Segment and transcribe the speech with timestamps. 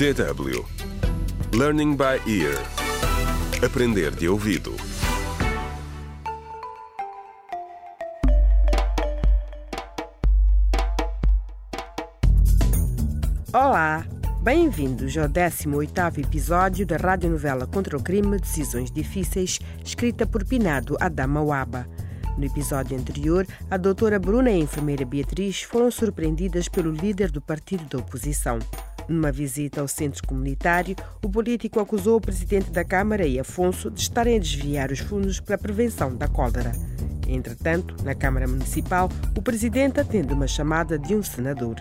[0.00, 0.64] DW
[1.54, 2.56] Learning by Ear
[3.62, 4.74] Aprender de ouvido
[13.52, 14.06] Olá,
[14.42, 21.42] bem-vindos ao 18º episódio da radionovela Contra o Crime Decisões Difíceis, escrita por Pinado Adama
[21.42, 21.86] Waba.
[22.38, 27.42] No episódio anterior, a doutora Bruna e a enfermeira Beatriz foram surpreendidas pelo líder do
[27.42, 28.58] partido da oposição.
[29.10, 34.02] Numa visita ao centro comunitário, o político acusou o presidente da Câmara e Afonso de
[34.02, 36.70] estarem a desviar os fundos para a prevenção da cólera.
[37.26, 41.74] Entretanto, na Câmara Municipal, o presidente atende uma chamada de um senador.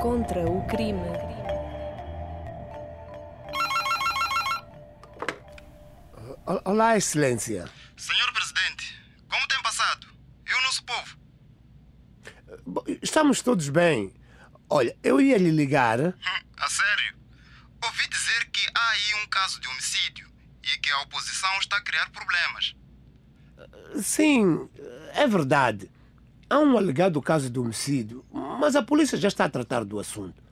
[0.00, 1.02] Contra o crime.
[6.64, 7.68] Olá, Excelência.
[7.98, 10.06] Senhor Presidente, como tem passado?
[10.48, 11.18] E o nosso povo?
[13.02, 14.14] Estamos todos bem.
[14.74, 16.00] Olha, eu ia lhe ligar.
[16.00, 16.14] Hum,
[16.56, 17.14] a sério?
[17.84, 21.82] Ouvi dizer que há aí um caso de homicídio e que a oposição está a
[21.82, 22.74] criar problemas.
[24.02, 24.70] Sim,
[25.12, 25.90] é verdade.
[26.48, 30.42] Há um alegado caso de homicídio, mas a polícia já está a tratar do assunto.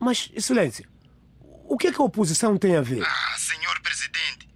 [0.00, 0.88] Mas, Excelência,
[1.38, 3.04] o que é que a oposição tem a ver?
[3.06, 4.48] Ah, senhor Presidente,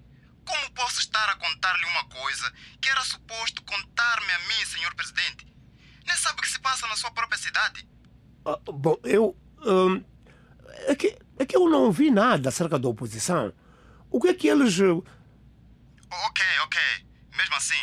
[0.42, 5.46] como posso estar a contar-lhe uma coisa que era suposto contar-me a mim, senhor Presidente?
[6.06, 7.86] Nem sabe o que se passa na sua própria cidade?
[8.46, 9.36] Ah, bom, eu.
[9.66, 10.04] hum,
[10.86, 13.52] é, que, é que eu não ouvi nada acerca da oposição.
[14.10, 14.78] O que é que eles.
[14.78, 14.84] eh,
[16.28, 16.80] Ok, ok.
[17.36, 17.74] Mesmo assim,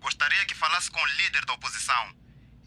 [0.00, 2.08] gostaria que falasse com o líder da oposição.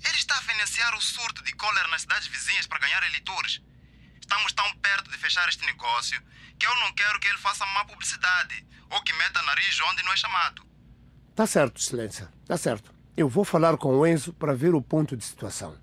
[0.06, 3.62] Ele está a financiar o surto de cólera nas cidades vizinhas para ganhar eleitores.
[4.20, 6.22] Estamos tão perto de fechar este negócio
[6.60, 10.14] que eu não quero que ele faça má publicidade ou que meta nariz onde não
[10.14, 10.64] é chamado.
[11.36, 12.94] Tá certo, Excelência, tá certo.
[13.18, 15.78] Eu vou falar com o Enzo para ver o ponto de situação.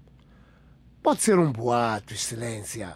[1.08, 2.94] Pode ser um boato, Excelência.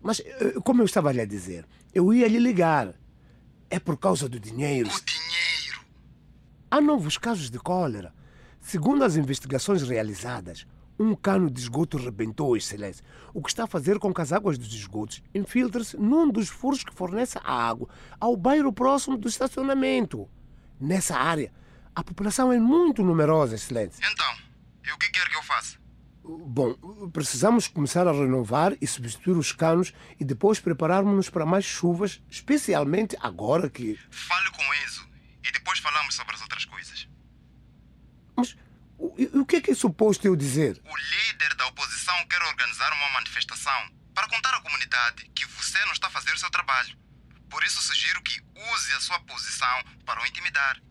[0.00, 2.94] Mas, eh, como eu estava lhe a dizer, eu ia lhe ligar.
[3.68, 4.88] É por causa do dinheiro.
[4.88, 5.80] O dinheiro.
[6.70, 8.14] Há novos casos de cólera.
[8.60, 13.04] Segundo as investigações realizadas, um cano de esgoto rebentou, Excelência,
[13.34, 16.84] o que está a fazer com que as águas dos esgotos infiltrem-se num dos furos
[16.84, 17.88] que fornece a água
[18.20, 20.30] ao bairro próximo do estacionamento.
[20.80, 21.52] Nessa área,
[21.92, 24.00] a população é muito numerosa, Excelência.
[24.12, 24.32] Então,
[24.84, 25.85] e o que quer que eu faça?
[26.28, 26.74] Bom,
[27.12, 33.16] precisamos começar a renovar e substituir os canos e depois prepararmos-nos para mais chuvas, especialmente
[33.20, 33.96] agora que.
[34.10, 35.08] Fale com o Enzo
[35.44, 37.08] e depois falamos sobre as outras coisas.
[38.36, 38.56] Mas
[38.98, 40.82] o, o que é que é suposto eu dizer?
[40.84, 45.92] O líder da oposição quer organizar uma manifestação para contar à comunidade que você não
[45.92, 46.96] está a fazer o seu trabalho.
[47.48, 48.40] Por isso sugiro que
[48.74, 50.82] use a sua posição para o intimidar.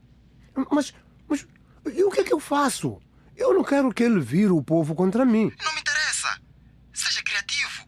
[0.71, 0.93] Mas,
[1.27, 1.45] mas
[1.93, 3.01] e o que é que eu faço?
[3.37, 5.51] Eu não quero que ele vire o povo contra mim.
[5.61, 6.39] Não me interessa.
[6.93, 7.85] Seja criativo.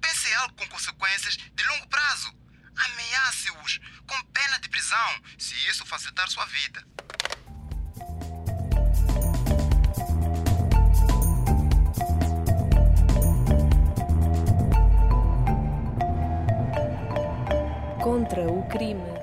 [0.00, 2.30] Pense em algo com consequências de longo prazo.
[2.76, 6.84] Ameace-os com pena de prisão, se isso facilitar sua vida.
[18.02, 19.19] Contra o crime.